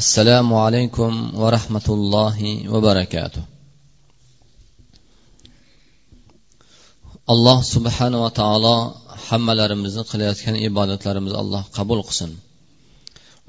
[0.00, 3.42] assalomu alaykum va rahmatullohi va barakatuh.
[7.32, 8.76] Alloh subhanava taolo
[9.26, 12.30] hammalarimizni qilayotgan ibodatlarimizni alloh qabul qilsin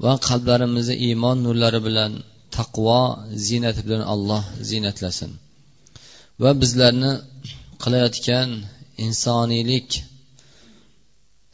[0.04, 2.12] va qalblarimizni iymon nurlari bilan
[2.56, 3.00] taqvo
[3.46, 5.30] ziynati bilan alloh ziynatlasin
[6.42, 7.12] va bizlarni
[7.82, 8.48] qilayotgan
[9.06, 9.88] insoniylik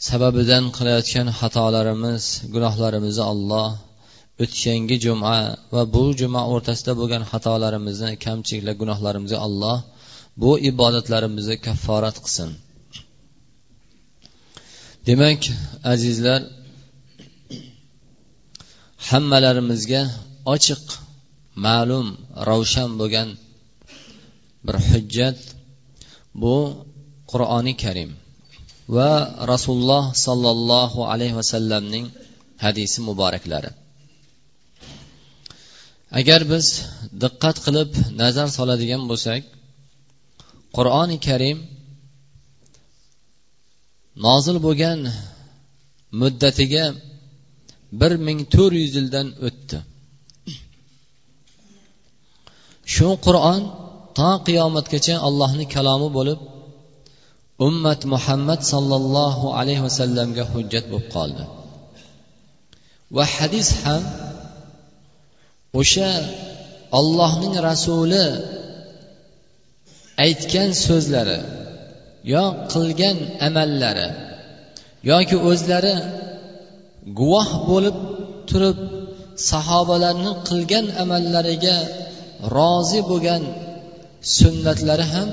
[0.08, 2.22] sababidan qilayotgan xatolarimiz
[2.54, 3.68] gunohlarimizni alloh
[4.42, 5.34] o'tgangi juma
[5.74, 9.78] va bu juma o'rtasida bo'lgan xatolarimizni kamchiliklar gunohlarimizni alloh
[10.42, 12.50] bu ibodatlarimizni kafforat qilsin.
[15.08, 15.40] Demak
[15.92, 16.40] azizlar
[19.08, 20.02] hammalarimizga
[20.54, 20.84] ochiq
[21.66, 22.06] ma'lum
[22.48, 23.28] ravshan bo'lgan
[24.66, 25.38] bir hujjat
[26.42, 26.56] bu
[27.30, 28.10] qur'oni karim
[28.96, 29.10] va
[29.52, 32.06] rasululloh sollallohu alayhi vasallamning
[32.64, 33.70] hadisi muboraklari
[36.18, 36.66] agar biz
[37.22, 39.42] diqqat qilib nazar soladigan bo'lsak
[40.76, 41.58] qur'oni karim
[44.26, 44.98] nozil bo'lgan
[46.20, 46.84] muddatiga
[48.00, 49.78] bir ming to'rt yuz yildan o'tdi.
[52.94, 53.60] Shu qur'on
[54.18, 56.40] to qiyomatgacha allohni kalomi bo'lib
[57.66, 61.44] ummat muhammad sollallohu alayhi vasallamga hujjat bo'lib qoldi.
[63.16, 64.02] Va hadis ham
[65.80, 66.10] o'sha
[66.98, 68.24] ollohning rasuli
[70.24, 71.38] aytgan so'zlari
[72.32, 73.16] yo qilgan
[73.48, 74.08] amallari
[75.10, 75.94] yoki o'zlari
[77.18, 77.96] guvoh bo'lib
[78.50, 78.78] turib
[79.50, 81.76] sahobalarni qilgan amallariga
[82.56, 83.42] rozi bo'lgan
[84.38, 85.28] sunnatlari ham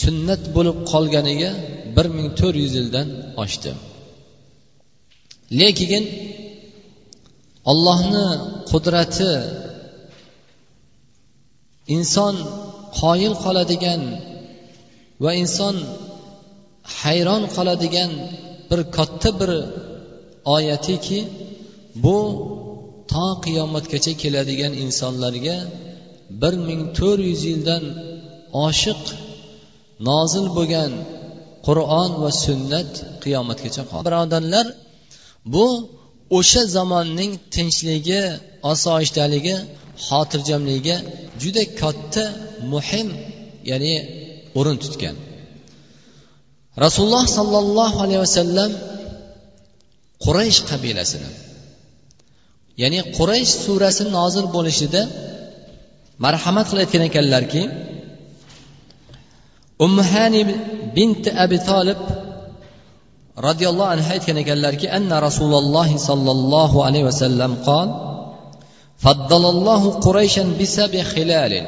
[0.00, 1.50] sunnat bo'lib qolganiga
[1.96, 3.08] bir ming to'rt yuz yildan
[3.42, 3.70] oshdi.
[5.60, 6.02] Lekin
[7.70, 8.26] ollohni
[8.70, 9.32] qudrati
[11.96, 12.34] inson
[13.00, 14.02] qoyil qoladigan
[15.24, 15.76] va inson
[17.00, 18.10] hayron qoladigan
[18.70, 19.50] bir katta bir
[20.56, 21.20] oyatiki
[22.04, 22.18] bu
[23.12, 25.56] to qiyomatgacha keladigan insonlarga
[26.40, 27.84] bir ming to'rt yuz yildan
[28.66, 29.02] oshiq
[30.08, 30.92] nozil bo'lgan
[31.66, 32.90] qur'on va sunnat
[33.24, 34.04] qiyomatgacha qoldi.
[34.08, 34.66] Birodarlar
[35.54, 35.66] bu
[36.36, 38.22] o'sha zamonning tinchligi
[38.72, 39.56] osoyishtaligi
[40.06, 40.96] xotirjamligiga
[41.42, 42.24] juda katta
[42.72, 43.08] muhim
[43.70, 43.94] ya'ni
[44.58, 45.16] o'rin tutgan.
[46.84, 48.70] Rasululloh sollallohu alayhi vasallam
[50.24, 51.30] quraysh qabilasini
[52.82, 55.02] ya'ni quraysh surasi nozil bo'lishida
[56.24, 57.62] marhamat qilayotgan ekanlarki
[59.86, 60.42] umhani
[60.96, 62.00] bint abi tolib
[63.46, 67.88] roziyallohu anhu aytgan ekanlarki anna rasululloh sollallohu alayhi vasallam qol
[69.04, 71.66] faddalallohu qurayshan bisabi hilalin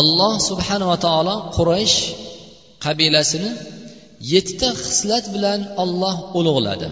[0.00, 1.96] alloh subhanava taolo quraysh
[2.84, 3.50] qabilasini
[4.32, 6.88] yettita xislat bilan olloh ulug'ladi.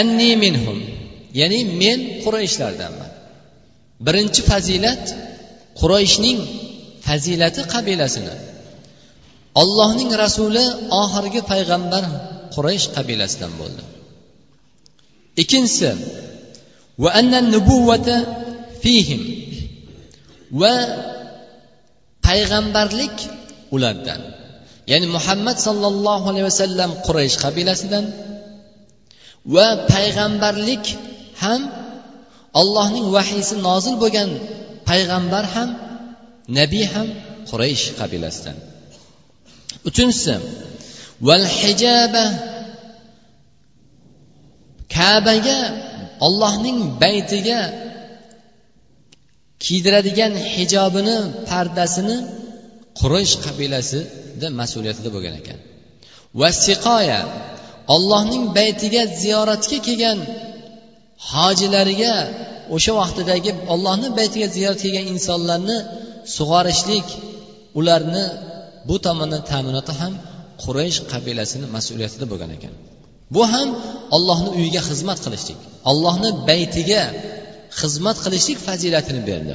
[0.00, 0.78] Anni minhum
[1.40, 3.10] ya'ni men qurayshlardanman.
[4.06, 5.04] Birinchi fazilat
[5.80, 6.38] qurayshning
[7.06, 8.34] fazilati qabilasini
[9.62, 10.64] ollohning rasuli
[11.02, 12.04] oxirgi payg'ambar
[12.54, 13.82] quraysh qabilasidan bo'ldi.
[15.42, 15.90] Ikkinchisi
[17.02, 18.16] va anna nubuvvata
[18.82, 19.22] fihim
[20.60, 20.74] va
[22.28, 23.16] payg'ambarlik
[23.76, 24.20] ulardan
[24.90, 28.04] ya'ni muhammad sollallohu alayhi vasallam quraysh qabilasidan
[29.54, 30.84] va payg'ambarlik
[31.44, 31.62] ham
[32.60, 34.30] allohning vahiysi nozil bo'lgan
[34.90, 35.68] payg'ambar ham
[36.58, 37.08] nabiy ham
[37.50, 38.56] quraysh qabilasidan.
[39.88, 40.34] Uchinchisi
[41.26, 42.24] val hijaba
[44.96, 45.58] kabaga
[46.26, 47.60] ollohning baytiga
[49.64, 51.16] kiydiradigan hijobini
[51.50, 52.16] pardasini
[53.00, 55.58] quraysh qabilasida mas'uliyatida bo'lgan ekan.
[56.40, 57.20] Va siqoya
[57.94, 60.18] ollohning baytiga ziyoratga kelgan
[61.30, 62.14] hojilariga
[62.74, 65.78] o'sha vaqtidagi ollohni baytiga ziyorat kelgan insonlarni
[66.36, 67.06] sug'orishlik
[67.78, 68.24] ularni
[68.88, 70.12] bu tomondan ta'minoti ham
[70.62, 72.74] quraysh qabilasini mas'uliyatida bo'lgan ekan.
[73.34, 73.68] Bu ham
[74.16, 75.58] ollohni uyiga xizmat qilishlik
[75.90, 77.02] ollohni baytiga
[77.80, 79.54] xizmat qilishlik fazilatini berdi.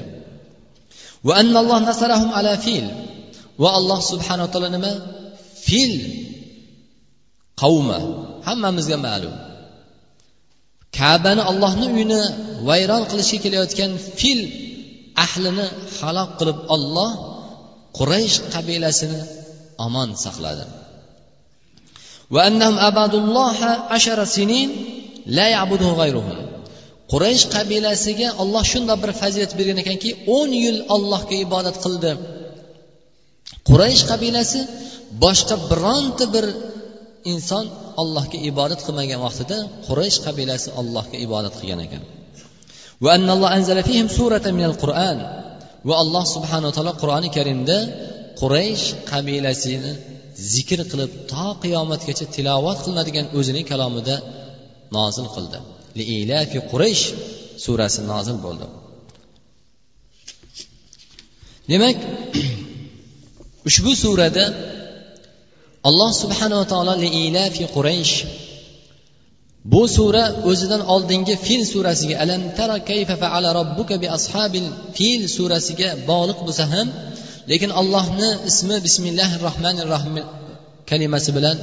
[1.27, 2.85] Va annalloh nasarahum ala fil.
[3.61, 4.93] Va alloh subhanaa taolo nima?
[5.65, 5.93] Fil
[7.61, 7.99] qavmi
[8.47, 9.35] hammamizga ma'lum.
[10.97, 12.21] Kabani ollohni uyini
[12.67, 14.41] vayron qilishga kelayotgan fil
[15.25, 15.65] ahlini
[15.97, 17.11] halok qilib olloh
[17.97, 19.21] quraysh qabilasini
[19.85, 20.65] omon saqladi.
[22.33, 23.71] Va annahum abadulloha
[25.37, 25.45] la
[27.11, 32.11] quraysh qabilasiga olloh shundoq bir fazilat bergan ekanki o'n yil allohga ibodat qildi.
[33.69, 34.59] Quraysh qabilasi
[35.23, 36.45] boshqa bironta bir
[37.33, 37.65] inson
[38.01, 39.57] allohga ibodat qilmagan vaqtida
[39.87, 42.03] quraysh qabilasi allohga ibodat qilgan ekan.
[45.87, 47.77] Va alloh subhanaa taolo qur'oni karimda
[48.41, 49.91] quraysh qabilasini
[50.53, 54.15] zikr qilib to qiyomatgacha tilovat qilinadigan o'zining kalomida
[54.97, 55.59] nozil qildi.
[55.99, 57.03] Liilafi quraysh
[57.63, 58.65] surasi nozil bo'ldi.
[61.71, 61.97] Demak
[63.69, 64.45] ushbu surada
[65.89, 68.15] alloh subhanava taolo liilafi quraysh
[69.65, 74.67] bu sura o'zidan oldingi fil surasiga alam tara kayfa faala robbuka bi ashabil
[74.97, 76.87] fil surasiga bog'liq bo'lsa ham
[77.51, 80.15] lekin allohni ismi bismillahi rohmanir rohim
[80.89, 81.57] kalimasi bilan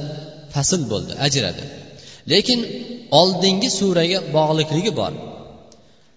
[0.53, 1.63] fasl bo'ldi ajradi.
[2.31, 2.59] Lekin
[3.21, 5.13] oldingi suraga bog'liqligi bor.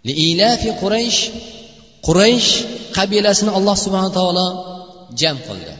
[0.08, 1.20] Liilafi quraysh
[2.06, 2.50] quraysh
[2.96, 4.46] qabilasini alloh subhana taolo
[5.20, 5.74] jam qildi.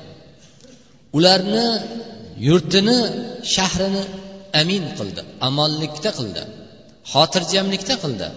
[1.17, 1.67] Ularni
[2.49, 2.99] yurtini
[3.55, 4.03] shahrini
[4.61, 6.43] amin qildi amonlikda qildi
[7.13, 8.29] xotirjamlikda qildi.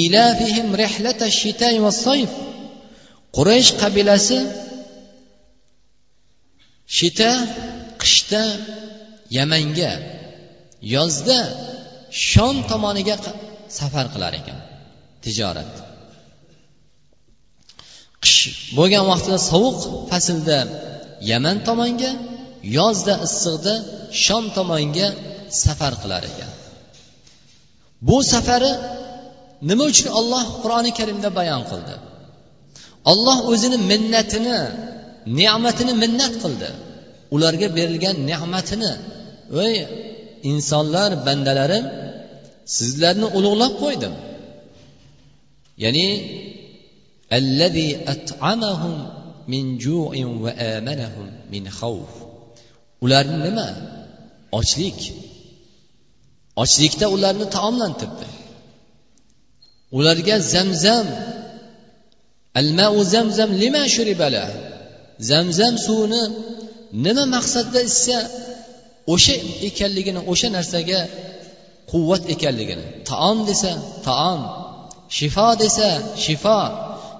[0.00, 2.32] Ilafihim rihlata shitay va soyf
[3.36, 4.38] quraysh qabilasi
[6.96, 7.30] shita
[8.02, 8.44] qishda
[9.36, 9.92] yamanga
[10.94, 11.38] yozda
[12.30, 13.16] shom tomoniga
[13.78, 14.58] safar qilar ekan
[15.24, 15.72] tijorat.
[18.22, 18.40] Qish
[18.78, 19.78] bo'lgan vaqtida sovuq
[20.10, 20.58] faslda
[21.30, 22.10] yaman tomonga
[22.76, 23.74] yozda issiqda
[24.24, 25.08] shom tomonga
[25.62, 26.52] safar qilar ekan.
[28.08, 28.72] Bu safari
[29.68, 31.94] nima uchun olloh qur'oni karimda bayon qildi?
[33.12, 34.58] Olloh o'zini minnatini
[35.40, 36.68] ne'matini minnat qildi.
[37.34, 38.92] Ularga berilgan ne'matini
[39.56, 39.74] voy
[40.50, 41.84] insonlar bandalarim
[42.76, 44.14] sizlarni ulug'lab qo'ydim.
[45.84, 46.08] Ya'ni
[47.38, 48.94] allazi at'amahum
[49.52, 52.25] min ju'in va amanahum min xavf
[53.04, 53.68] ularni nima?
[54.58, 55.00] Ochlik.
[56.62, 58.28] Ochlikda ularni taomlantirdi.
[59.98, 61.06] Ularga zamzam.
[62.60, 64.44] Almau zamzam lima shuribala?
[65.30, 66.22] Zamzam suvini
[67.04, 68.18] nima maqsadda ichsa
[69.14, 69.36] o'sha
[69.68, 71.00] ekanligini o'sha narsaga
[71.90, 72.84] quvvat ekanligini.
[73.10, 73.72] Taom desa
[74.08, 74.40] taom.
[75.16, 75.88] Shifo desa
[76.24, 76.60] shifo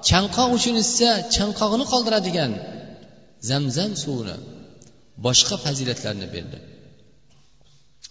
[0.09, 2.53] chanqoq uchun ichsa chanqog'ini qoldiradigan
[3.49, 4.37] zamzam suvini.
[5.25, 6.59] Boshqa fazilatlarni berdi.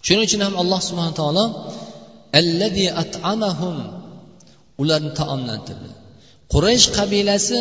[0.06, 1.44] Shuning uchun ham alloh subhana taolo
[2.40, 3.76] allazi at'amahum
[4.82, 5.90] ularni taomlantirdi.
[6.52, 7.58] Quraysh qabilasi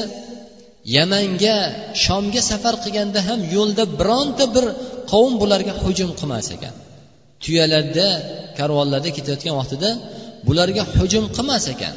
[0.98, 1.56] yamanga
[2.04, 4.66] shomga safar qilganda ham yo'lda bironta bir
[5.12, 6.76] qavm bularga hujum qilmas ekan.
[7.44, 8.08] Tuyalarda
[8.58, 9.90] karvonlarda ketayotgan vaqtida
[10.48, 11.96] bularga hujum qilmas ekan.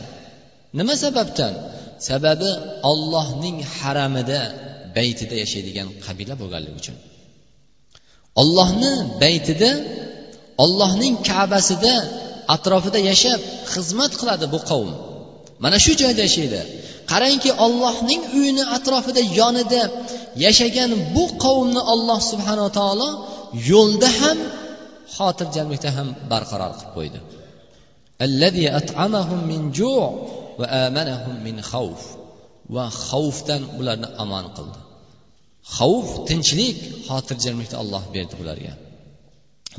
[0.79, 1.53] Nima sababdan?
[2.09, 2.51] Sababi
[2.91, 4.41] ollohning haramida
[4.97, 6.97] baytida yashaydigan qabila bo'lganligi uchun.
[8.41, 8.93] Ollohni
[9.23, 9.71] baytida
[10.65, 11.95] ollohning kabasida
[12.55, 13.41] atrofida yashab
[13.73, 14.91] xizmat qiladi bu qavm.
[15.65, 16.61] Mana shu joyda yashaydi.
[17.13, 19.83] Qarangki ollohning uyini atrofida yonida
[20.45, 23.09] yashagan bu qavmni olloh subhanava taolo
[23.71, 24.39] yo'lda ham
[25.17, 27.19] xotirjamlikda ham barqaror qilib qo'ydi.
[32.77, 34.79] Va xavfdan ularni amon qildi.
[35.77, 36.77] xavf tinchlik
[37.09, 38.73] xotirjamlikni olloh berdi ularga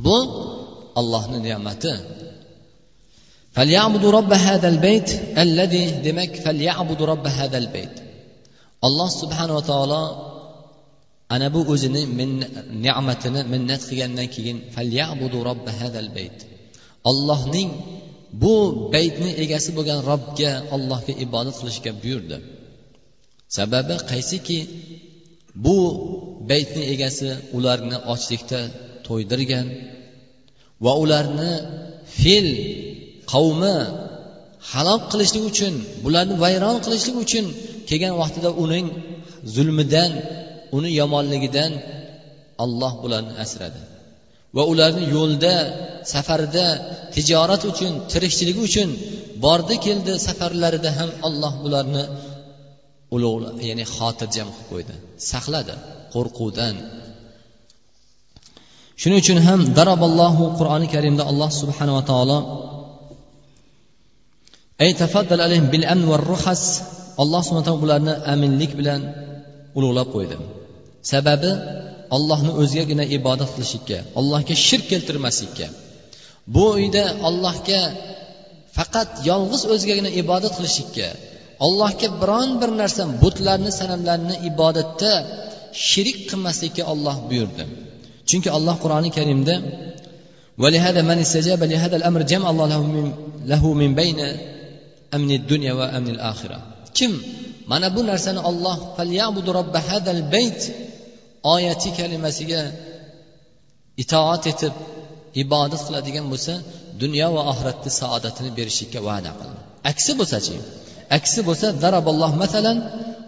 [0.05, 0.17] bu
[0.99, 1.93] allohni ne'mati.
[6.05, 6.31] Demak
[8.87, 10.03] alloh subhanava taolo
[11.33, 12.03] ana bu o'zini
[12.85, 14.57] ne'matini minnat qilgandan keyin
[17.09, 17.69] ollohning
[18.41, 18.53] bu
[18.93, 22.37] baytni egasi bo'lgan robga ollohga ibodat qilishga buyurdi.
[23.57, 24.59] Sababi qaysiki?
[25.65, 25.77] Bu
[26.49, 28.61] baytni egasi ularni ochlikda
[29.07, 29.67] to'ydirgan
[30.85, 31.53] va ularni
[32.19, 32.49] fil
[33.33, 33.75] qavmi
[34.71, 35.73] halok qilishlik uchun
[36.03, 37.45] bularni vayron qilishlik uchun
[37.89, 38.85] kelgan vaqtida uning
[39.55, 40.11] zulmidan
[40.77, 41.71] uni yomonligidan
[42.63, 43.81] alloh bularni asradi.
[44.55, 45.55] Va ularni yo'lda
[46.13, 46.67] safarda
[47.15, 48.89] tijorat uchun tirikchiligi uchun
[49.45, 52.03] bordi keldi safarlarida ham alloh bularni
[53.15, 54.95] ulug' ya'ni xotirjam qilib qo'ydi.
[55.31, 55.75] Saqladi
[56.13, 56.75] qo'rquvdan.
[59.01, 62.39] Shuning uchun ham daraballohu qur'oni karimda alloh subhanava taolo
[64.83, 66.63] ay tafaddal alayhim bil amn va ruhas
[67.21, 69.01] alloh subhana taolo ularni aminlik bilan
[69.77, 70.35] ulug'lab qo'ydi.
[71.11, 71.51] Sababi
[72.15, 75.67] ollohni o'zigagina ibodat qilishlikka allohga shirk keltirmaslikka.
[76.55, 77.81] Bu uyda allohga
[78.77, 81.07] faqat yolg'iz o'zigagina ibodat qilishlikka
[81.66, 85.12] allohga biron bir narsa butlarni sanamlarni ibodatda
[85.88, 87.64] shirik qilmaslikka olloh buyurdi
[88.28, 89.56] chunki alloh qur'oni karimda
[90.62, 93.06] ولهذا من استجاب لهذا الأمر جمع الله له من,
[93.52, 94.18] له من بين
[95.16, 96.58] أمن الدنيا وأمن الآخرة
[96.98, 97.12] kim
[97.66, 98.76] mana bu narsani olloh
[100.32, 100.60] bayt
[101.54, 102.62] oyati kalimasiga
[104.02, 104.74] itoat etib
[105.42, 106.54] ibodat qiladigan bo'lsa
[107.02, 109.60] dunyo va oxiratni saodatini berishlikka va'da qildi
[109.90, 110.56] aksi bo'lsachi
[111.16, 112.78] aksi bo'lsa daraballoh masalan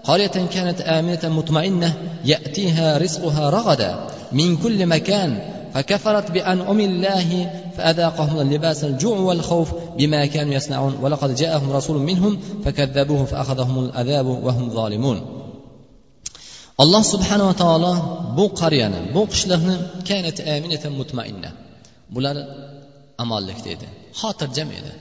[0.06, 1.90] قرية كانت آمنة مطمئنة
[2.24, 5.30] يأتيها رزقها رغدا من كل مكان
[5.74, 7.28] فكفرت بأنعم الله
[7.76, 14.70] فأذاقهم اللباس الجوع والخوف بما كانوا يصنعون ولقد جاءهم رسول منهم فكذبوه فأخذهم العذاب وهم
[14.70, 15.20] ظالمون
[16.84, 17.92] alloh subhanava taolo
[18.36, 19.76] bu qaryani bu qishloqni
[20.08, 21.50] kanat aminatan mutmainna
[22.14, 22.36] bular
[23.24, 23.86] amonlikda edi
[24.20, 24.92] xotirjam edi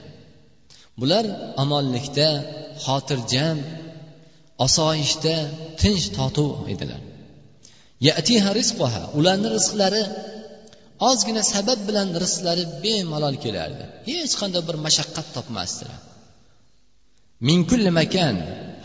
[1.01, 1.25] Bular
[1.63, 2.29] amonlikda
[2.85, 3.57] xotirjam
[4.65, 5.35] osoyishta
[5.81, 7.01] tinch totuv edilar.
[9.19, 10.03] Ularni rizqlari
[11.09, 13.83] ozgina sabab bilan rizqlari bemalol kelardi.
[14.09, 15.99] Hech qanday bir mashaqqat topmasdilar.
[17.47, 18.35] Minkulli makan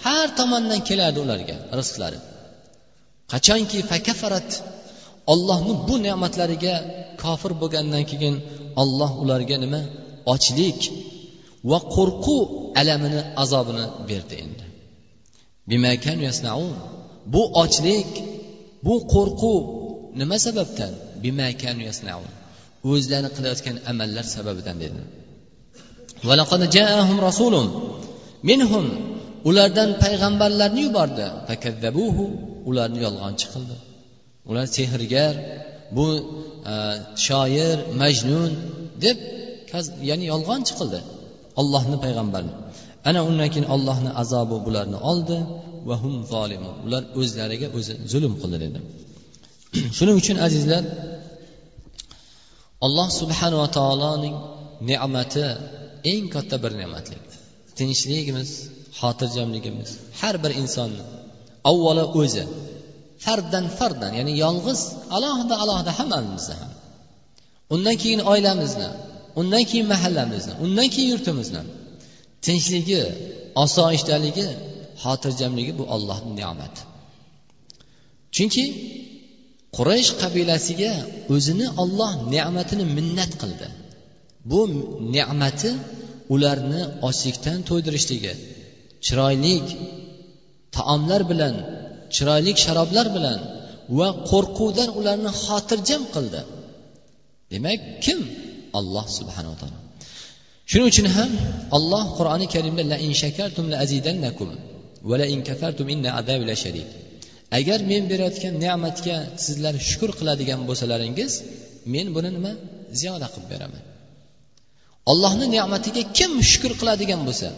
[0.07, 2.19] har tomondan kelardi ularga rizqlari.
[3.33, 4.51] Qachonki fakafarat
[5.33, 6.75] ollohni bu ne'matlariga
[7.23, 8.35] kofir bo'lgandan keyin
[8.83, 9.83] olloh ularga nima?
[10.35, 10.81] Ochlik
[11.71, 12.41] va qo'rquv
[12.81, 14.65] alamini azobini berdi endi.
[17.35, 18.11] Bu ochlik
[18.87, 19.63] bu qo'rquv
[20.21, 20.93] nima sababdan?
[22.91, 25.01] O'zlari qilayotgan amallar sababidan dedi.
[28.51, 28.87] Minhum.
[29.49, 31.27] Ulardan payg'ambarlarni yubordi.
[32.71, 33.77] Ularni yolg'onchi qildi
[34.51, 35.35] ular sehrgar
[35.97, 36.09] bu
[36.73, 36.75] e,
[37.27, 38.53] shoir majnun
[39.05, 39.19] deb
[40.09, 41.01] ya'ni yolg'onchi qildi
[41.61, 42.55] ollohni payg'ambarini
[43.09, 45.37] ana undan keyin ollohni azobi bularni oldi
[45.89, 46.75] va hum zolimun.
[46.87, 48.79] Ular o'zlariga o'zi zulm qildi dedi.
[49.97, 50.83] Shuning uchun azizlar
[52.87, 54.37] alloh subhanava taoloning
[54.91, 55.47] ne'mati
[56.13, 57.25] eng katta bir ne'matlik
[57.79, 58.51] tinchligimiz
[59.01, 61.05] xotirjamligimiz har bir insonni
[61.71, 62.45] avvalo o'zi
[63.25, 64.81] farddan fardan ya'ni yolg'iz
[65.17, 66.73] alohida alohida hammamizni ham.
[67.75, 68.89] Undan keyin oilamizni
[69.41, 71.63] undan keyin mahallamizni undan keyin yurtimizni
[72.47, 73.03] tinchligi
[73.65, 74.49] osoyishtaligi
[75.03, 76.83] xotirjamligi bu ollohni ne'mati.
[78.35, 78.65] Chunki
[79.77, 80.93] quraysh qabilasiga
[81.35, 83.69] o'zini olloh ne'matini minnat qildi.
[84.51, 84.61] Bu
[85.15, 85.71] ne'mati
[86.35, 88.33] ularni ochlikdan to'ydirishligi
[89.07, 89.67] chiroylik
[90.77, 91.55] taomlar bilan
[92.15, 93.39] chiroyli sharoblar bilan
[93.99, 96.41] va qo'rquvdan ularni xotirjam qildi.
[97.53, 98.19] Demak kim
[98.79, 99.79] alloh subhanava taolo
[100.71, 101.31] shuning uchun ham
[101.77, 104.49] alloh qur'oni karimda la in shakartum la azidannakum
[105.09, 106.89] va la in kafartum inna azabi lashadid
[107.59, 111.33] agar men berayotgan ne'matga sizlar shukur qiladigan bo'lsalaringiz
[111.95, 112.53] men buni nima?
[113.01, 113.83] Ziyoda qilib beraman.
[115.11, 117.49] Allohni ne'matiga kim shukur qiladigan bo'lsa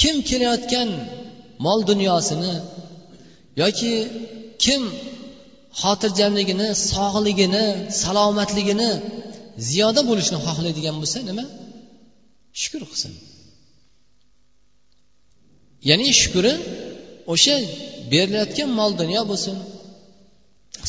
[0.00, 0.88] kim kelayotgan
[1.66, 2.54] mol dunyosini
[3.62, 3.92] yoki
[4.64, 4.82] kim
[5.80, 7.66] xotirjamligini sog'ligini
[8.02, 8.90] salomatligini
[9.68, 11.44] ziyoda bo'lishni xohlaydigan bo'lsa nima?
[12.60, 13.12] Shukur qilsin.
[15.88, 16.52] Ya'ni shukuri
[17.32, 17.56] o'sha
[18.12, 19.56] berilayotgan mol dunyo bo'lsin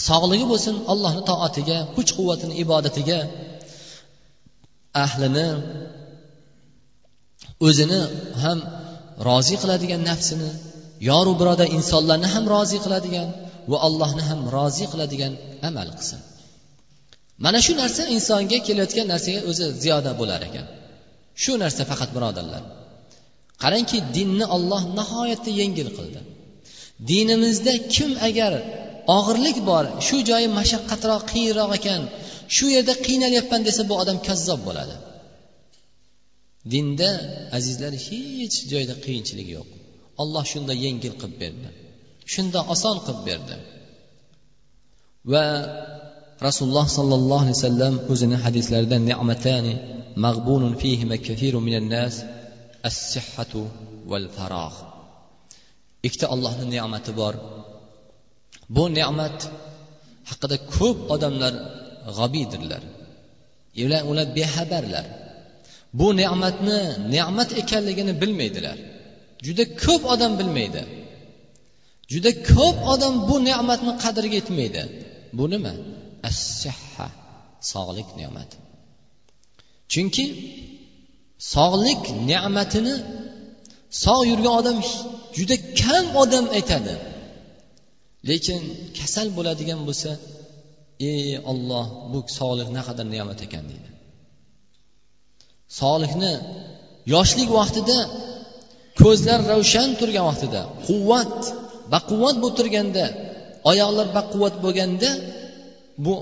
[0.08, 3.20] sog'ligi bo'lsin allohni toatiga kuch quvvatini ibodatiga
[5.06, 5.48] ahlini
[7.68, 8.00] o'zini
[8.44, 8.60] ham
[9.28, 10.50] rozi qiladigan nafsini
[11.10, 13.28] yoru birodar insonlarni ham rozi qiladigan
[13.72, 15.34] va allohni ham rozi qiladigan
[15.70, 16.20] amal qilsin.
[17.44, 20.66] Mana shu narsa insonga kelayotgan narsaga o'zi ziyoda bo'lar ekan.
[21.44, 22.64] Shu narsa faqat birodarlar.
[23.64, 26.22] Qarangki dinni olloh nihoyatda yengil qildi.
[27.10, 28.54] Dinimizda kim agar
[29.18, 32.02] og'irlik bor shu joyi mashaqqatroq qiyinroq ekan
[32.56, 34.96] shu yerda qiynalyapman desa bu odam kazzob bo'ladi.
[36.74, 37.10] Dinda
[37.58, 39.68] azizlar hech joyda qiyinchilik yo'q.
[40.22, 41.70] Olloh shunda yengil qilib berdi.
[42.34, 43.56] Shunda oson qilib berdi.
[45.32, 45.46] Va
[46.48, 49.74] rasululloh sollallohu alayhi vasallam o'zini hadislarida ne'matani
[50.26, 52.16] mag'bunun fihima kathirun minan nas
[52.90, 53.62] as-sihhatu
[54.12, 54.76] val farog
[56.06, 57.36] ikkita ollohni ne'mati bor.
[58.76, 59.38] Bu ne'mat
[60.30, 61.54] haqida ko'p odamlar
[62.18, 62.84] g'obiydirlar
[64.12, 65.06] ular bexabarlar.
[66.00, 66.80] Bu ne'matni
[67.16, 68.78] ne'mat ekanligini bilmaydilar.
[69.46, 70.82] Juda ko'p odam bilmaydi.
[72.14, 74.82] Juda ko'p odam bu ne'matni qadriga yetmaydi.
[75.38, 75.74] Bu nima?
[76.30, 77.08] Assihha
[77.72, 78.58] sog'lik ne'mati
[79.92, 80.26] chunki
[81.54, 82.02] sog'lik
[82.32, 82.96] ne'matini
[84.04, 84.78] sog' yurgan odam
[85.38, 86.94] juda kam odam aytadi.
[88.30, 88.62] Lekin
[88.98, 90.12] kasal bo'ladigan bo'lsa
[91.12, 93.64] ey olloh bu sog'lik naqadar ne'mat ekan?
[93.72, 93.90] deydi.
[95.80, 96.34] Sog'likni
[97.14, 97.98] yoshlik vaqtida
[99.02, 101.38] ko'zlar ravshan turgan vaqtida quvvat
[101.94, 103.06] baquvvat bo'lib turganda
[103.72, 105.10] oyoqlar baquvvat bo'lganda
[106.06, 106.16] bu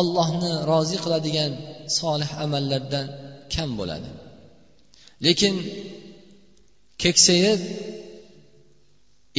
[0.00, 1.52] ollohni rozi qiladigan
[1.98, 3.06] solih amallardan
[3.54, 4.10] kam bo'ladi.
[5.26, 5.54] Lekin
[7.02, 7.60] keksayib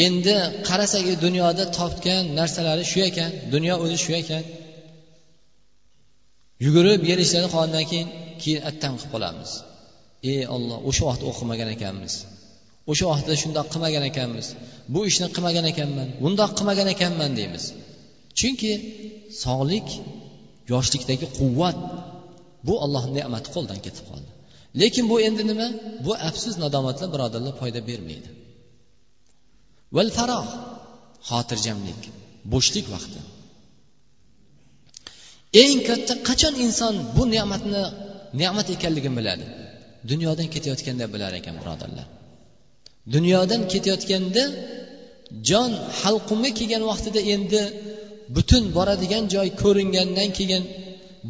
[0.05, 0.35] endi
[0.67, 4.43] qarasak dunyoda topgan narsalari shu ekan dunyo o'zi shu ekan.
[6.65, 8.09] Yugurib yer ishlari qolgandan keyin
[8.41, 9.51] keyin attam qilib qolamiz.
[10.31, 12.13] Ey olloh o'sha vaqtda o'qimagan ekanmiz.
[12.91, 14.47] O'sha vaqtda shundoq qilmagan ekanmiz.
[14.93, 17.63] Bu ishni qilmagan ekanman bundoq qilmagan ekanman deymiz.
[18.39, 18.72] Chunki
[19.44, 19.88] sog'lik
[20.74, 21.77] yoshlikdagi quvvat
[22.68, 24.30] bu allohni ne'mati qo'ldan ketib qoldi.
[24.82, 25.68] Lekin bu endi nima?
[26.06, 28.30] Bu afsus nadomatlar birodarlar foyda bermaydi.
[29.96, 30.48] Val faroh
[31.30, 32.01] xotirjamlik
[32.54, 33.20] bo'shlik vaqti.
[35.63, 37.84] Eng katta qachon inson bu ne'matni
[38.42, 39.46] ne'mat ekanligini biladi?
[40.12, 42.08] Dunyodan ketayotganda bilar ekan birodarlar.
[43.15, 44.44] Dunyodan ketayotganda
[45.50, 47.62] jon halqumga kelgan vaqtida endi
[48.36, 50.63] butun boradigan joy ko'ringandan keyin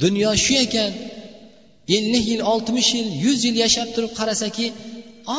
[0.04, 0.92] dunyo shu ekan.
[1.98, 4.68] Ellik yil oltmish yil yuz yil yashab turib qarasaki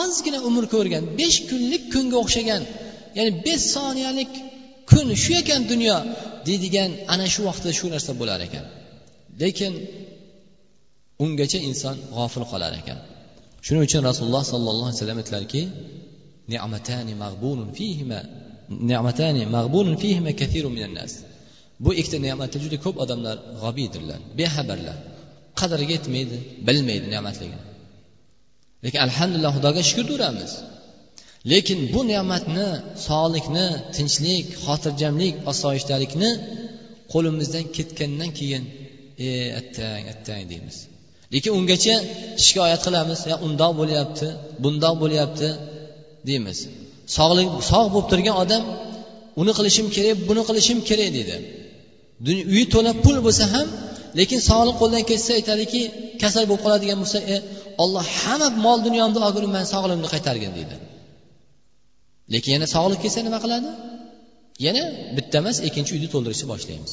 [0.00, 2.62] ozgina umr ko'rgan besh kunlik kunga o'xshagan
[3.16, 4.32] ya'ni besh soniyalik
[4.90, 5.96] kun shu ekan dunyo
[6.46, 8.64] deydigan ana shu vaqtda shu narsa bo'lar ekan.
[9.42, 9.72] Lekin
[11.24, 12.98] ungacha inson g'ofil qolar ekan.
[13.64, 15.62] Shuning uchun rasululloh sollallohu alayhi vasallam aytdilarki
[16.52, 18.20] ni'matani mag'bunun fihima
[18.90, 21.12] ni'matani mag'bunun fihima kathirun minan nas.
[21.84, 24.96] Bu ikkita ne'matda juda ko'p odamlar g'obiydirlar bexabarlar.
[25.60, 27.66] Qadriga yetmaydi bilmaydi ne'matligini
[28.84, 30.52] lekin alhamdulillah xudoga shukur uramiz
[31.52, 32.68] lekin bu ne'matni
[33.08, 36.30] sog'likni tinchlik xotirjamlik osoyishtalikni
[37.12, 38.64] qo'limizdan ketgandan keyin
[39.26, 39.28] e
[39.60, 40.76] attang attang deymiz.
[41.34, 41.96] Lekin ungacha
[42.44, 44.26] shikoyat qilamiz ya undoq bo'lyapti
[44.64, 45.48] bundoq bo'lyapti
[46.28, 46.58] deymiz.
[47.16, 48.62] Sog'lik sog' bo'lib turgan odam
[49.40, 51.36] uni qilishim kerak buni qilishim kerak deydi.
[52.54, 53.68] Uyi to'la pul bo'lsa ham
[54.18, 55.80] lekin sog'liq qo'ldan ketsa aytadiki
[56.22, 57.36] kasal bo'lib qoladigan bo'lsa e
[57.82, 60.76] olloh hamma mol dunyomni olgin man sog'lig'imni qaytargin deydi.
[62.34, 63.68] Lekin yana sog'liq kelsa nima qiladi?
[64.66, 64.84] Yana
[65.16, 66.92] bitta emas ikkinchi uyni to'ldirishni boshlaymiz.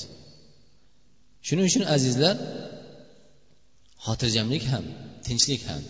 [1.48, 2.36] Shuning uchun azizlar
[4.06, 4.86] xotirjamlik ham
[5.26, 5.82] tinchlik ham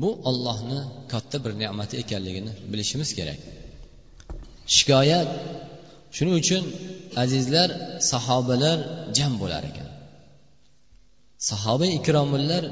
[0.00, 0.80] bu ollohni
[1.12, 3.40] katta bir ne'mati ekanligini bilishimiz kerak.
[4.74, 5.28] Shikoyat
[6.16, 6.64] shuning uchun
[7.22, 7.68] azizlar
[8.10, 8.78] sahobalar
[9.16, 9.88] jam bo'lar ekan.
[11.50, 12.62] Sahoba ikromillar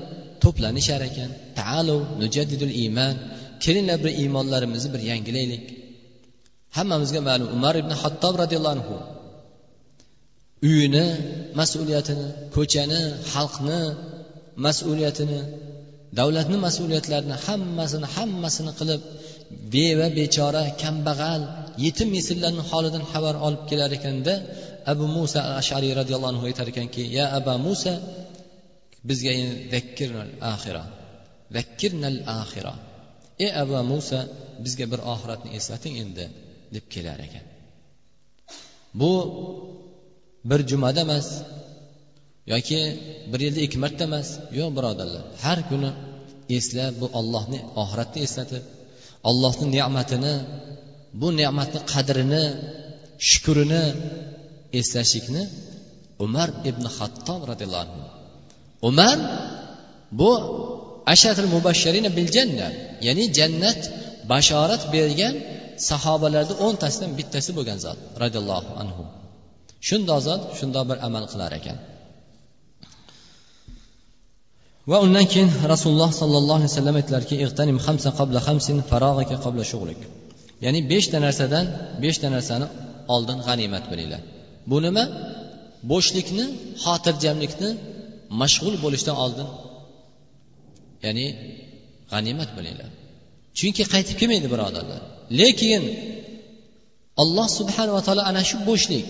[0.42, 1.30] to'planishar ekan.
[1.60, 3.14] Taalu nujadidul iymon
[3.64, 5.64] kelinglar bir iymonlarimizni bir yangilaylik.
[6.76, 8.96] Hammamizga ma'lum umar ibn hattob roziyallohu anhu
[10.68, 11.06] uyini
[11.60, 12.26] mas'uliyatini
[12.56, 13.00] ko'chani
[13.32, 13.80] xalqni
[14.66, 15.40] mas'uliyatini
[16.18, 19.02] davlatni mas'uliyatlarini hammasini hammasini qilib
[19.74, 21.42] beva bechora kambag'al
[21.84, 24.34] yetim yesirlarni holidan xabar olib kelar ekanda
[24.92, 27.92] abu musa ashariy roziyallohu anhu aytar ekanki ya aba musa
[29.08, 29.32] bizga
[29.72, 30.84] zakkirnal axira
[31.56, 32.74] zakkirnal axira
[33.44, 34.18] ey abu musa
[34.64, 36.24] bizga bir oxiratni eslating endi
[36.74, 37.44] deb kelar ekan.
[39.00, 39.12] Bu
[40.50, 41.28] bir jumada emas
[42.52, 42.80] yoki
[43.30, 44.28] bir yilda ikki marta emas.
[44.58, 45.90] Yo'q birodarlar har kuni
[46.56, 48.64] eslab bu ollohni oxiratni eslatib
[49.30, 50.34] ollohni ne'matini
[51.20, 52.44] bu ne'matni qadrini
[53.30, 53.84] shukrini
[54.78, 55.42] eslashlikni
[56.24, 58.02] umar ibn hattob roziyallohu anhu.
[58.88, 59.16] Umar
[60.20, 60.30] bu
[61.12, 62.68] ashatil mubashsharina bil janna
[63.06, 63.80] ya'ni jannat
[64.32, 65.34] bashorat bergan
[65.90, 69.02] sahobalarni o'ntasidan bittasi bo'lgan zot roziyallohu anhu.
[69.88, 71.78] Shundoq zot shundoq bir amal qilar ekan.
[74.90, 77.34] Va undan keyin rasululloh sollallohu alayhi vasallam aytdilarki
[80.64, 81.66] ya'ni beshta narsadan
[82.04, 82.66] beshta narsani
[83.14, 84.22] oldin g'animat bilinglar.
[84.70, 85.04] Bu nima?
[85.90, 86.44] Bo'shlikni
[86.84, 87.70] xotirjamlikni
[88.40, 89.48] mashg'ul bo'lishdan oldin
[91.04, 91.26] ya'ni
[92.12, 92.90] g'animat bilinglar.
[93.58, 95.00] Chunki qaytib kelmaydi birodarlar.
[95.40, 95.82] Lekin
[97.22, 99.08] alloh subhanava taolo ana shu bo'shlik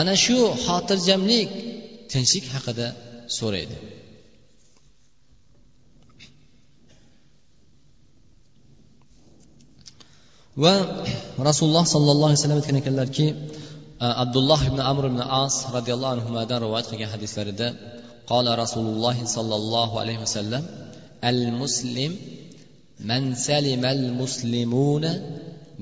[0.00, 1.50] ana shu xotirjamlik
[2.12, 2.86] tinchlik haqida
[3.38, 3.76] so'raydi.
[10.63, 10.75] va
[11.49, 13.27] rasululloh sollallohu alayhi vasallam aytgan ekanlarki
[14.23, 17.69] abdulloh ibn amr ibn as roziyallohu anhudan rivoyat qilgan hadislarida
[18.31, 20.63] قال رسول الله صلى الله عليه وسلم
[21.31, 22.11] المسلم
[23.09, 25.05] من سلم المسلمون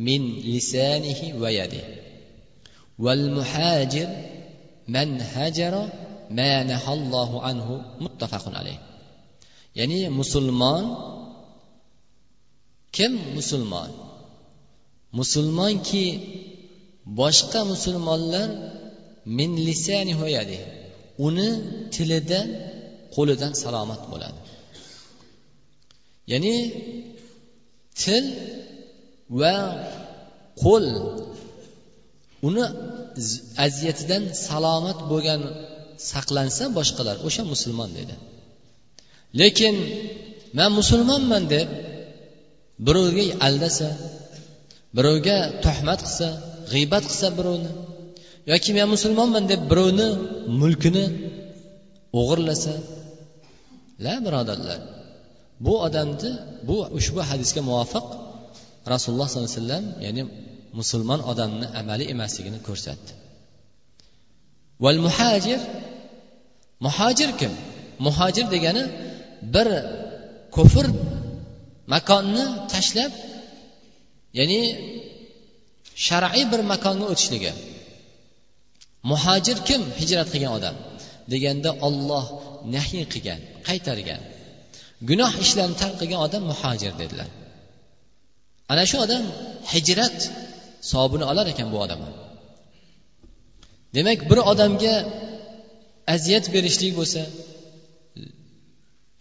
[0.08, 0.22] من
[0.52, 1.84] لسانه ويده
[3.04, 4.10] والمهاجر
[4.96, 5.74] من هجر
[6.38, 7.68] ما نهى الله عنه
[8.02, 8.80] متفق عليه
[9.78, 10.84] ya'ni musulmon
[12.92, 13.90] kim musulmon
[15.19, 16.05] musulmonki
[17.21, 18.49] boshqa musulmonlar
[19.39, 20.15] min lisani
[21.27, 21.49] uni
[21.95, 22.47] tilidan
[23.15, 24.41] qo'lidan salomat bo'ladi.
[26.33, 26.57] Ya'ni
[28.03, 28.25] til
[29.41, 29.55] va
[30.63, 30.87] qo'l
[32.49, 32.65] uni
[33.67, 35.41] aziyatidan salomat bo'lgan
[36.11, 38.15] saqlansa boshqalar o'sha musulmon dedi.
[39.41, 39.77] Lekin
[40.59, 41.69] man musulmonman deb
[42.87, 43.89] birovga aldasa
[44.97, 46.29] birovga tuhmat qilsa
[46.73, 47.71] g'iybat qilsa birovni
[48.53, 50.09] yoki men musulmonman deb birovni
[50.61, 51.05] mulkini
[52.19, 52.75] o'g'irlasa
[54.05, 54.81] la birodarlar
[55.65, 56.31] bu odamni
[56.69, 58.07] bu ushbu hadisga muvofiq
[58.93, 60.23] rasululloh sollallohu alayhi vasallam ya'ni
[60.79, 63.13] musulmon odamni amali emasligini ko'rsatdi.
[64.85, 65.61] Val muhajir
[66.87, 67.53] muhojir kim?
[68.07, 68.83] Muhojir degani
[69.55, 69.69] bir
[70.57, 70.87] kufr
[71.93, 73.13] makonni tashlab
[74.39, 74.61] ya'ni
[76.07, 77.53] shar'iy bir makonga o'tishligi.
[79.11, 80.77] Muhojir kim hijrat qilgan odam?
[81.33, 82.27] Deganda olloh
[82.75, 84.21] nahiy qilgan qaytargan.
[85.09, 87.29] Gunoh ishlarni tark qilgan odam muhojir dedilar.
[88.73, 89.25] Ana shu odam
[89.73, 90.19] hijrat
[90.91, 92.01] savobini olar ekan bu odam
[93.97, 94.95] demak bir odamga
[96.15, 97.23] aziyat berishlik bo'lsa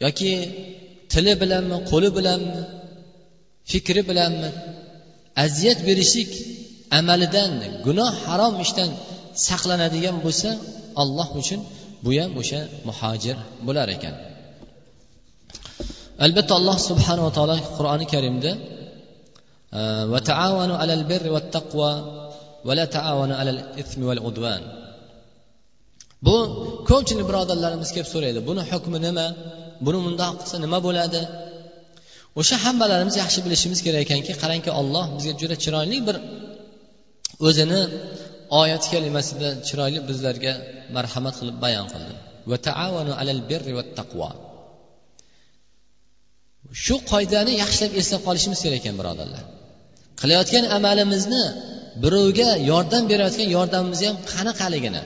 [0.04, 0.32] yoki
[1.12, 2.62] tili bilanmi qo'li bilanmi
[3.72, 4.50] fikri bilanmi
[5.46, 6.32] aziyat berishlik
[7.00, 7.52] amalidan
[7.86, 8.90] gunoh harom ishdan
[9.48, 10.50] saqlanadigan bo'lsa
[11.02, 11.60] alloh uchun
[12.04, 14.16] bu ham o'sha muhojir bo'lar ekan.
[16.26, 18.52] Albatta alloh subhanava taolo qur'oni karimda
[20.14, 21.90] va taavanu alal birri va taqvo
[22.68, 24.62] va la taavanu alal ismi val udvan
[26.26, 26.36] bu
[26.90, 29.28] ko'pchilik birodarlarimiz kelib so'raydi buni hukmi nima?
[29.86, 31.22] Buni mundoq qilsa nima bo'ladi?
[32.40, 36.16] O'sha hammalarimiz yaxshi bilishimiz kerak ekanki qarangki olloh bizga juda chiroyli bir
[37.48, 37.82] o'zini
[38.62, 40.54] oyat kalimasida chiroyli bizlarga
[40.96, 42.14] marhamat qilib bayon qildi.
[42.52, 44.30] Va taavanu alal birri va taqvo
[46.84, 49.44] shu qoidani yaxshilab eslab qolishimiz kerak ekan birodarlar.
[50.22, 51.44] Qilayotgan amalimizni
[52.04, 55.02] birovga yordam berayotgan yordamimizni ham qanaqaligini.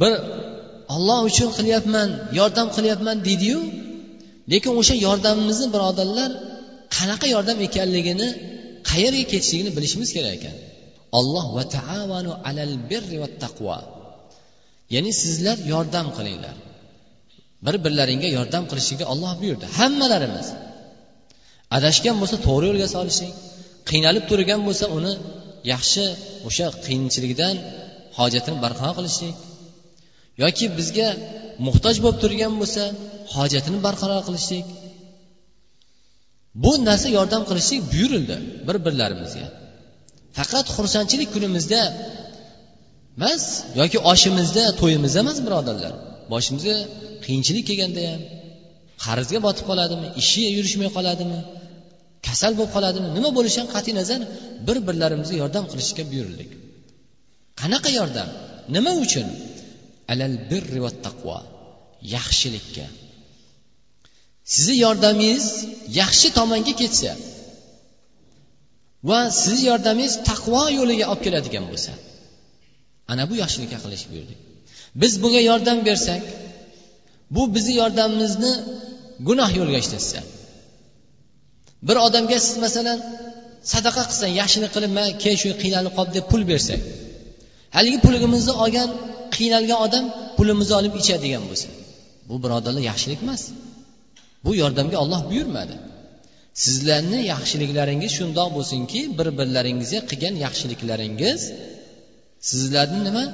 [0.00, 0.12] Bir
[0.94, 3.58] olloh uchun qilyapman yordam qilyapman deydiyu
[4.52, 6.30] lekin o'sha yordamimizni birodarlar
[6.96, 8.28] qanaqa yordam ekanligini
[8.90, 10.56] qayerga ketishligini bilishimiz kerak ekan.
[11.18, 13.78] Olloh va taavanu alal birri va taqvo
[14.94, 16.56] ya'ni sizlar yordam qilinglar.
[17.66, 19.66] Bir birlaringga yordam qilishlikka olloh buyurdi.
[19.78, 20.48] Hammalarimiz.
[21.76, 23.32] Adashgan bo'lsa to'g'ri yo'lga solishing.
[23.90, 25.12] Qiynalib turgan bo'lsa uni
[25.72, 26.04] yaxshi
[26.48, 27.56] o'sha qiyinchilikdan
[28.18, 29.36] hojatini barqaror qilishlik
[30.42, 31.08] yoki bizga
[31.66, 32.82] muhtoj bo'lib turgan bo'lsa
[33.34, 34.66] hojatini barqaror qilishlik.
[36.64, 39.46] Bu narsa yordam qilishlik buyurildi bir birlarimizga
[40.38, 41.80] faqat xursandchilik kunimizda
[43.18, 43.44] emas
[43.80, 45.92] yoki oshimizda to'yimizda emas birodarlar.
[46.32, 46.76] Boshimizga
[47.24, 48.20] qiyinchilik kelganda ham
[49.04, 51.40] qarzga botib qoladimi ishi yurishmay qoladimi
[52.26, 54.20] kasal bo'lib qoladimi nima bo'lishidan qat'iy nazar
[54.66, 56.50] bir birlarimizga yordam qilishga buyurildik.
[57.60, 58.28] Qanaqa yordam?
[58.76, 59.26] Nima uchun?
[60.12, 61.38] Alal birri va taqvo
[62.14, 62.86] yaxshilikka.
[64.54, 65.46] Sizni yordamingiz
[66.00, 67.12] yaxshi tomonga ketsa
[69.08, 71.92] va sizni yordamingiz taqvo yo'liga olib keladigan bo'lsa.
[73.12, 74.38] Ana bu yaxshilikka qilish buyurdik
[75.00, 76.22] biz bunga yordam bersak
[77.30, 78.52] bu bizni yordamimizni
[79.28, 80.20] gunoh yo'lga ishlatsa.
[81.86, 82.98] Bir odamga siz masalan
[83.72, 86.80] sadaqa qilsang yaxshilik qilib man keyin shu qiynalib qoldi deb pul bersak
[87.76, 88.90] haligi pulimizni olgan
[89.38, 90.04] qiynalgan odam
[90.36, 91.68] pulimizni olib ichadigan bo'lsa
[92.28, 93.42] bu birodarlar yaxshilik emas.
[94.44, 95.76] Bu yordamga olloh buyurmadi.
[96.64, 101.40] Sizlarni yaxshiliklaringiz shundoq bo'lsinki bir birlaringizga qilgan yaxshiliklaringiz
[102.50, 103.24] sizlarni nima?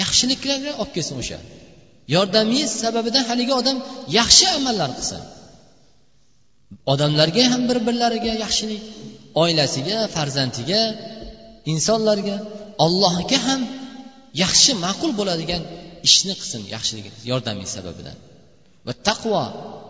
[0.00, 1.38] Yaxshiliklarga olib kelsin o'sha.
[2.14, 3.76] Yordamingiz sababidan haligi odam
[4.18, 5.18] yaxshi amallar qilsa
[6.92, 8.82] odamlarga ham bir birlariga yaxshilik
[9.42, 10.82] oilasiga farzandiga
[11.72, 12.36] insonlarga
[12.84, 13.60] allohga ham
[14.42, 15.62] yaxshi ma'qul bo'ladigan
[16.08, 18.16] ishni qilsin yaxshilik yordami sababidan.
[18.86, 19.42] Va taqvo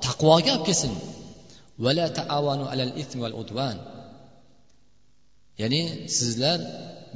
[0.07, 0.93] taqvoga olib kelsin.
[1.85, 3.77] Vala taavanu alal ismi val udvan
[5.61, 5.83] ya'ni
[6.19, 6.59] sizlar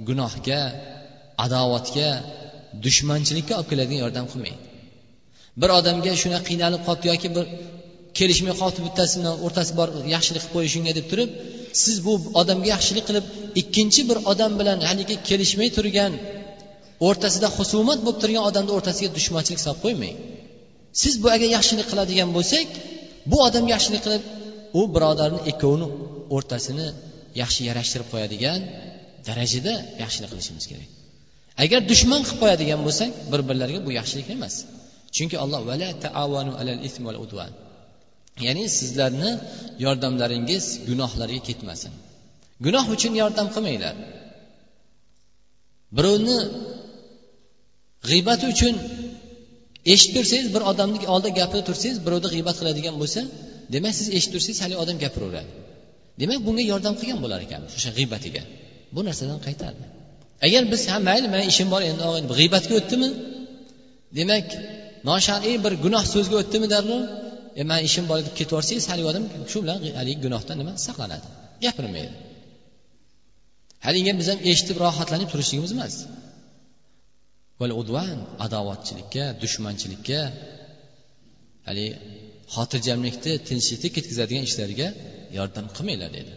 [0.08, 0.60] gunohga
[1.44, 2.08] adovatga
[2.84, 4.58] dushmanchilikka olib keladigan yordam qilmang.
[5.60, 7.44] Bir odamga shunaqa qiynalib qolibdi yoki bir
[8.18, 11.30] kelishmay qolibdi bittasini o'rtasi bor yaxshilik qilib qo'yishinga deb turib
[11.82, 13.26] siz bu odamga yaxshilik qilib
[13.60, 16.12] ikkinchi bir odam bilan haligi kelishmay turgan
[17.06, 20.16] o'rtasida husumat bo'lib turgan odamni o'rtasiga dushmanchilik solib qo'ymang.
[21.02, 22.68] Siz bu agar yaxshilik qiladigan bo'lsak
[23.30, 24.24] bu odam yaxshilik qilib
[24.78, 25.88] u birodarni ikkovini
[26.36, 26.86] o'rtasini
[27.42, 28.60] yaxshi yarashtirib qo'yadigan
[29.28, 30.88] darajada yaxshilik qilishimiz kerak.
[31.64, 34.54] Agar dushman qilib qo'yadigan bo'lsak bir birlariga bu yaxshilik emas.
[35.16, 37.52] Chunki alloh vala taavanu alal ism val udvan
[38.46, 39.30] ya'ni sizlarni
[39.84, 41.92] yordamlaringiz gunohlarga ketmasin.
[42.64, 43.94] Gunoh uchun yordam qilmanglar.
[45.96, 46.38] Birovni
[48.10, 48.74] g'iybat uchun
[49.92, 53.20] eshitib tursangiz bir odamni oldida gapirib tursangiz birovni g'iybat qiladigan bo'lsa
[53.74, 55.50] demak siz eshitib tursangiz haligi odam gapiraveradi.
[56.20, 58.42] Demak bunga yordam qilgan bo'lar ekanmiz o'sha g'iybatiga
[58.94, 59.84] bu narsadan qaytardi.
[60.46, 62.02] Agar biz ha mayli mani ishim bor endi
[62.40, 63.08] g'iybatga o'tdimi?
[64.18, 64.46] Demak
[65.08, 67.02] noshar'iy bir gunoh so'zga o'tdimi darrov?
[67.60, 68.54] E mani ishim bor deb ketib
[68.90, 71.26] haligi odam shu bilan haligi gunohdan nima saqlanadi?
[71.64, 72.14] Gapirmaydi.
[73.86, 75.94] Haligi biz ham eshitib rohatlanib turishligimiz emas.
[77.82, 78.16] Udvan
[78.46, 80.20] adovatchilikka dushmanchilikka
[81.68, 81.90] haligi
[82.54, 84.88] xotirjamlikni tinchlikni ketkazadigan ishlarga
[85.38, 86.34] yordam qilmanglar dedi.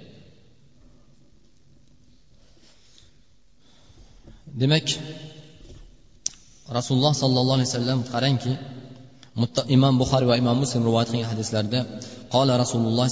[4.62, 4.88] Demak
[6.78, 8.54] rasululloh sollallohu alayhi vasallam qarangki
[9.76, 11.80] imom buxoriy va imom muslim rivoyat qilgan hadislarda
[12.34, 13.06] qola rasululloh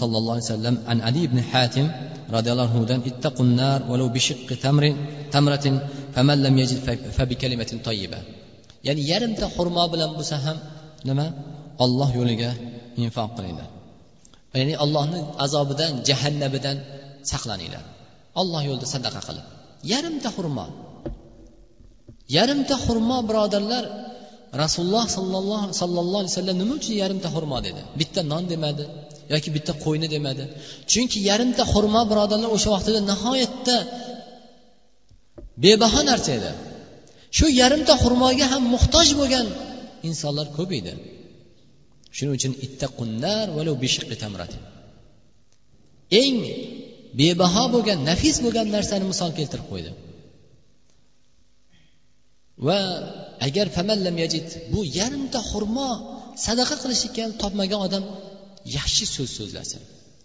[0.00, 1.86] sollallohu alayhi vasallam an ali ibn hatim
[2.34, 4.94] roziyallohu anhudan ittaqun nar walau bi shiqqi tamrin
[5.34, 5.74] tamratin
[6.14, 6.78] faman lam yajid
[7.16, 8.18] fa bi kalimatin tayyiba.
[8.86, 10.58] Ya'ni yarimta xurmo bilan bo'lsa ham
[11.08, 11.26] nima?
[11.84, 12.50] Olloh yo'liga
[13.04, 13.68] infoq qilinglar.
[14.60, 16.76] Ya'ni allohni azobidan jahannamidan
[17.30, 17.84] saqlaninglar.
[18.40, 19.46] Olloh yo'lida sadaqa qilib.
[19.92, 20.66] Yarimta xurmo.
[22.36, 23.84] Yarimta xurmo birodarlar
[24.62, 27.80] rasululloh sollallohu sollallohu alayhi vasallam nima uchun yarimta xurmo dedi?
[28.00, 28.84] Bitta non demadi
[29.32, 30.44] yoki bitta qo'yni demadi?
[30.92, 33.76] Chunki yarimta xurmo birodarlar o'sha vaqtida nihoyatda
[35.64, 36.50] bebaho narsa edi.
[37.36, 39.46] Shu yarimta xurmoga ham muhtoj bo'lgan
[40.08, 40.92] insonlar ko'p edi.
[42.16, 42.52] Shuning uchun
[46.22, 46.38] eng
[47.18, 49.90] bebaho bo'lgan nafis bo'lgan narsani misol keltirib qo'ydi.
[52.66, 52.78] Va
[53.46, 55.90] agar famallam yajid bu yarimta xurmo
[56.46, 58.04] sadaqa qilishlikka topmagan odam
[58.78, 59.82] yaxshi so'z so'zlasin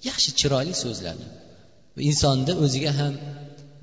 [0.10, 1.28] yaxshi chiroyli so'zlarni.
[2.10, 3.14] Insonni o'ziga ham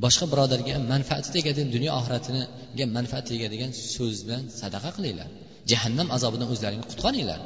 [0.05, 5.29] boshqa birodarga ham manfaati tegadigan dunyo oxiratiniga manfaat tegadigan so'z bilan sadaqa qilinglar.
[5.71, 7.41] Jahannam azobidan o'zlaringni qutqaringlar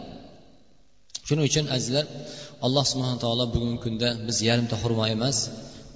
[1.27, 2.05] shuning uchun azizlar
[2.66, 5.37] alloh subhana taolo bugungi kunda biz yarimta xurmo emas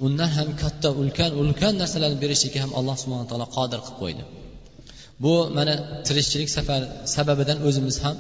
[0.06, 4.22] undan ham katta ulkan ulkan narsalarni berishlikka ham alloh subhana taolo qodir qilib qo'ydi.
[5.24, 5.74] Bu mana
[6.06, 6.82] tirikchilik safar
[7.14, 8.16] sababidan o'zimiz ham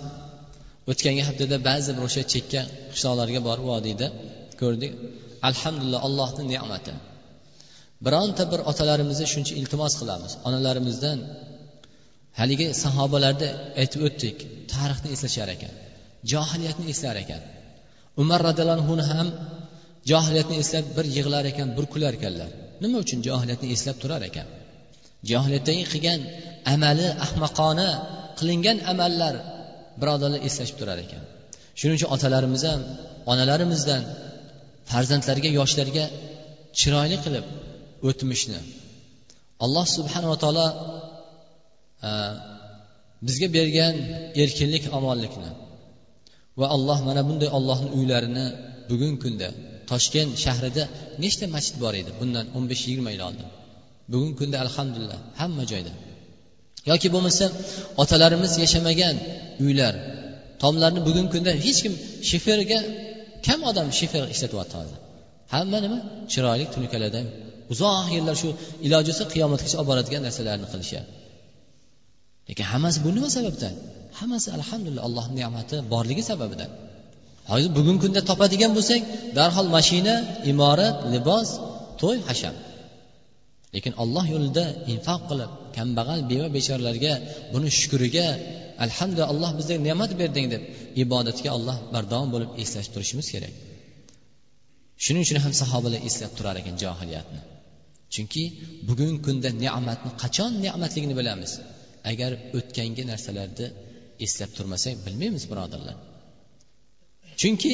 [0.90, 2.60] o'tgangi haftada ba'zi bir o'sha chekka
[2.92, 4.06] qishloqlarga borib vodiyda
[4.60, 4.92] ko'rdik.
[5.48, 6.92] Alhamdulillah allohni ne'mati.
[8.06, 10.32] Bironta bir otalarimizni shuncha iltimos qilamiz.
[10.48, 11.18] Onalarimizdan
[12.40, 13.48] haligi sahobalarni
[13.82, 14.36] aytib o'tdik
[14.72, 15.72] tarixni eslashar ekan
[16.32, 17.42] johiliyatni eslar ekan.
[18.22, 19.28] Umar roziyallohu anhuni ham
[20.10, 22.50] johiliyatni eslab bir yig'lar ekan bir kular ekanlar.
[22.82, 24.46] Nima uchun johiliyatni eslab turar ekan?
[25.30, 26.20] Johiliyatdagi qilgan
[26.74, 27.88] amali ahmoqona
[28.38, 29.34] qilingan amallar
[30.00, 31.22] birodarlar eslashib turar ekan.
[31.78, 32.80] Shuning uchun otalarimiz ham
[33.32, 34.02] onalarimizdan
[34.90, 36.04] farzandlarga yoshlarga
[36.78, 37.46] chiroyli qilib
[38.08, 38.60] o'tmishni.
[39.64, 40.66] Alloh subhanava taolo
[42.08, 42.10] e,
[43.26, 43.94] bizga bergan
[44.42, 45.50] erkinlik omonlikni
[46.60, 48.46] va alloh mana bunday ollohni uylarini
[48.90, 49.48] bugungi kunda
[49.90, 50.84] toshkent shahrida
[51.22, 52.10] nechta masjid bor edi?
[52.20, 53.48] Bundan o'n besh yigirma yil oldin.
[54.12, 55.92] Bugungi kunda alhamdulillah hamma joyda.
[56.90, 57.44] Yoki bo'lmasa
[58.02, 59.16] otalarimiz yashamagan
[59.64, 59.94] uylar
[60.62, 61.94] tomlarni bugungi kunda hech kim
[62.30, 62.78] shiferga
[63.46, 64.74] kam odam shifer ishlatyapti.
[64.80, 64.98] Hozir
[65.54, 65.98] hamma nima?
[66.32, 67.26] Chiroyli tunukalardan
[67.72, 68.48] uzoq yillar shu
[68.86, 71.12] iloji bo'lsa qiyomatgacha olib boradigan narsalarni qilishyapti.
[72.48, 73.74] Lekin hammasi bu nima sababdan
[74.20, 76.70] hammasi alhamdulillah allohni ne'mati borligi sababidan
[77.50, 79.02] hozir bugungi kunda topadigan bo'lsak
[79.38, 80.14] darhol mashina
[80.52, 81.48] imorat libos
[82.00, 82.54] to'y hasham
[83.74, 87.12] lekin olloh yo'lida infoq qilib kambag'al beva bechoralarga
[87.52, 88.26] buni shukriga
[88.84, 90.62] alhamdulillah alloh bizga ne'mat berding deb
[91.02, 93.54] ibodatga alloh bardavom bo'lib eslashib turishimiz kerak.
[95.04, 97.40] Shuning uchun ham sahobalar eslab turar ekan johiliyatni.
[98.14, 98.42] Chunki
[98.88, 101.52] bugungi kunda ne'matni qachon ne'matligini bilamiz.
[102.10, 103.66] Agar o'tgangi narsalarni
[104.24, 105.96] eslab turmasak bilmaymiz birodarlar.
[107.40, 107.72] Chunki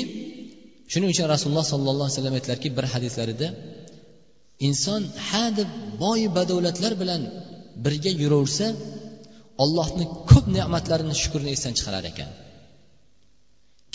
[0.92, 3.48] shuning uchun rasululloh sollallohu alayhi vasallam aytdilarki bir hadislarida
[4.68, 5.68] inson ha deb
[6.02, 7.22] boy badavlatlar bilan
[7.84, 8.66] birga yuraversa
[9.64, 12.30] ollohni ko'p ne'matlarini shukurni esdan chiqarar ekan.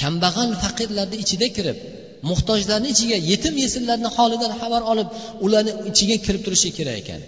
[0.01, 1.77] Kambag'al faqirlarni ichida kirib
[2.29, 5.07] muhtojlarni ichiga yetim yesimlarni holidan xabar olib
[5.45, 7.21] ularni ichiga kirib turishi kerak ekan.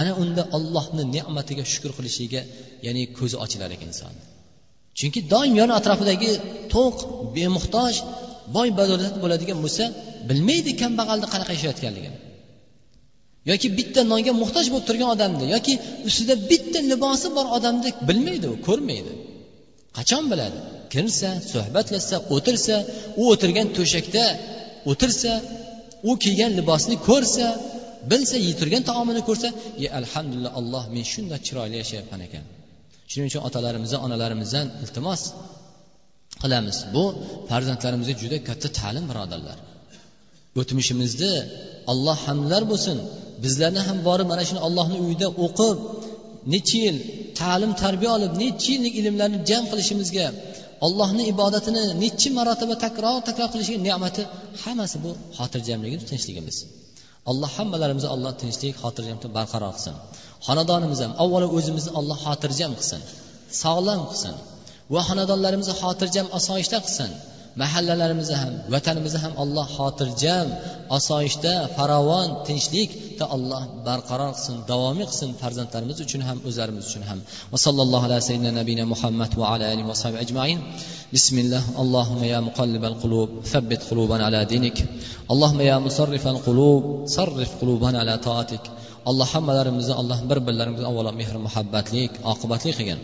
[0.00, 2.40] Ana unda ollohni ne'matiga shukur qilishiga
[2.86, 4.14] ya'ni ko'zi ochilar ekan inson.
[4.98, 6.30] Chunki doim yon atrofidagi
[6.74, 6.96] to'q
[7.36, 7.94] bemuhtoj
[8.56, 9.84] boy badavlat bo'ladigan bo'lsa
[10.28, 12.18] bilmaydi kambag'alni qanaqa yashayotganligini
[13.50, 15.74] yoki bitta nonga muhtoj bo'lib turgan odamni yoki
[16.08, 19.12] ustida bitta libosi bor odamni bilmaydi u ko'rmaydi.
[19.98, 20.58] Qachon biladi?
[20.92, 22.76] Kirsa suhbatlashsa o'tirsa
[23.20, 24.24] u o'tirgan to'shakda
[24.90, 25.32] o'tirsa
[26.10, 27.46] u kiygan libosni ko'rsa
[28.10, 29.48] bilsa yetirgan taomini ko'rsa
[29.84, 32.44] e alhamdulillah alloh men shunday chiroyli yashayapman ekan.
[33.10, 35.22] Shuning uchun otalarimizdan onalarimizdan iltimos
[36.42, 36.76] qilamiz.
[36.94, 37.04] Bu
[37.50, 39.58] farzandlarimizga juda katta ta'lim birodarlar.
[40.60, 41.34] O'tmishimizni
[41.92, 42.96] alloh hamdlar bo'lsin.
[43.44, 45.76] Bizlarni ham borib mana shuni allohni uyida o'qib
[46.52, 46.96] necha yil
[47.40, 50.26] ta'lim tarbiya olib necha yillik ilmlarni jam qilishimizga
[50.86, 54.22] allohni ibodatini nechi marotaba takror takror qilishiga ne'mati
[54.62, 56.56] hammasi bu xotirjamligimiz tinchligimiz.
[57.30, 59.94] Alloh hammalarimizni alloh tinchlik xotirjamlikda barqaror qilsin.
[60.46, 63.00] Xonadonimiz ham avvalo o'zimizni alloh xotirjam qilsin
[63.62, 64.34] sog'lom qilsin
[64.94, 67.10] va xonadonlarimizni xotirjam osoyishta qilsin.
[67.62, 70.48] Mahallalarimizni ham vatanimizni ham alloh xotirjam
[70.96, 77.18] osoyishta farovon tinchlikda alloh barqaror qilsin davomiy qilsin farzandlarimiz uchun ham o'zlarimiz uchun ham.
[77.52, 80.58] Va sallallohu alayhi sayyidina nabiyina muhammad va ala alihi va ajmain.
[81.14, 81.62] Bismillah.
[81.82, 84.76] Allohumma ya muqallibal qulub thabbit qulubana ala dinik.
[85.32, 86.82] Allohumma ya musarrifal qulub
[87.16, 88.62] sarrif qulubana ala taatik.
[89.10, 93.00] Alloh hammalarimizni alloh bir birlarimizni avvalo mehr muhabbatlik oqibatli qilgin.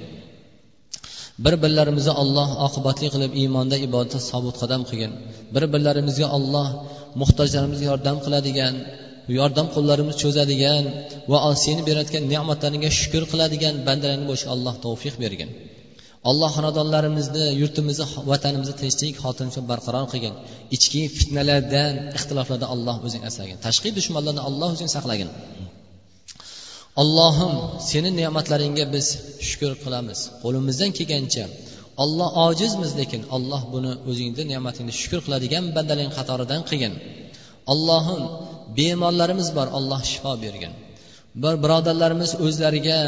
[1.44, 5.12] Bir birlarimizni olloh oqibatli qilib iymonda ibodatda sobit qadam qilgin.
[5.54, 6.68] Bir birlarimizga olloh
[7.20, 8.74] muhtojlarimizga yordam qiladigan
[9.38, 10.84] yordam qo'llarimizni cho'zadigan
[11.30, 15.50] va seni berayotgan ne'matlaringga shukur qiladigan bandalarni bo'lishga alloh tavfiq bergin.
[16.30, 20.34] Alloh xonadonlarimizni yurtimizni vatanimizni tinchlik xotirjamlik barqaror qilgin.
[20.76, 23.56] Ichki fitnalardan ixtiloflardan alloh o'zing asragin.
[23.66, 25.30] Tashqi dushmanlardan alloh o'zing saqlagin.
[27.02, 27.54] Allohim
[27.90, 29.06] seni ne'matlaringga biz
[29.48, 30.18] shukur qilamiz.
[30.42, 31.44] Qo'limizdan kelgancha.
[32.02, 36.94] Olloh ojizmiz lekin olloh buni o'zingni ne'matingni shukur qiladigan bandalarning qatoridan qilgin.
[37.72, 38.20] Allohim
[38.78, 40.72] bemorlarimiz bor alloh shifo bergin.
[41.42, 43.00] Bir birodarlarimiz o'zlariga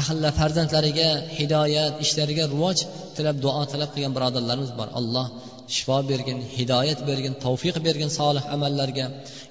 [0.00, 2.78] ahli farzandlariga hidoyat ishlariga rivoj
[3.16, 4.88] tilab duo tilab qilgan birodarlarimiz bor.
[5.00, 5.26] Alloh
[5.76, 9.06] shifo bergin hidoyat bergin tavfiq bergin solih amallarga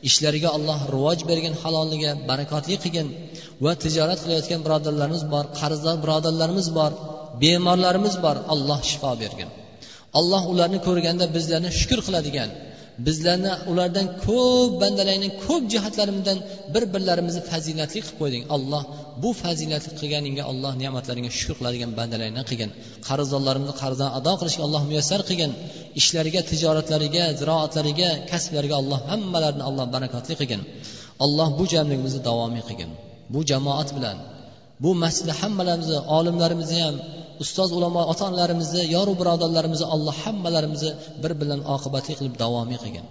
[0.10, 3.08] ishlariga alloh rivoj bergin halolliga barakotli qilgin
[3.64, 6.92] va tijorat qilayotgan birodarlarimiz bor qarzdor birodarlarimiz bor
[7.42, 9.50] bemorlarimiz bor alloh shifo bergin.
[10.20, 12.50] Alloh ularni ko'rganda bizlarni shukur qiladigan
[13.08, 16.38] bizlarni ulardan ko'p bandalarning ko'p jihatlarimizdan
[16.74, 18.44] bir birlarimizni fazilatli qilib qo'yding.
[18.56, 18.84] Alloh
[19.24, 22.72] bu fazilatli qilganingga alloh ne'matlaringga shukur qiladigan bandalaringdan qilgin.
[23.08, 25.52] Qarzdorlarimizni qarzdan ado qilishga alloh muyassar qilgin.
[26.00, 30.62] Ishlariga tijoratlariga ziroatlariga kasblariga alloh hammalarini alloh barakotli qilgin.
[31.26, 32.92] Alloh bu jamligimizni davomiy qilgin.
[33.34, 34.18] Bu jamoat bilan
[34.84, 36.96] bu masjidda hammalarimizni olimlarimizni ham
[37.43, 40.91] ustoz ulamo ota onalarimizni yoru birodarlarimizni alloh hammalarimizni
[41.23, 43.06] bir bilan oqibatli qilib davomiy qilgin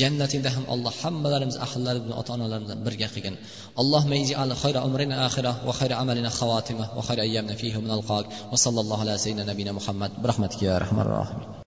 [0.00, 3.34] jannatingda ham alloh hammalarimiz ahillarimiz bilan ota onalarimiz bilan birga qilgin
[3.80, 8.24] alloh ij'al khayra umrina akhirah va khayra amalina xawatimah va khayra ayyamina fihi min alqaq
[8.52, 10.10] va sallallohu ala sayyidina nabiyina muhammad.
[10.22, 11.48] Bi rahmatika ya rahmanir rohim